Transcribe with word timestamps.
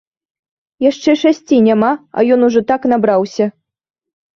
Яшчэ 0.85 1.11
шасці 1.23 1.61
няма, 1.69 1.93
а 2.17 2.27
ён 2.39 2.49
ужо 2.51 2.67
так 2.75 2.81
набраўся. 2.97 3.45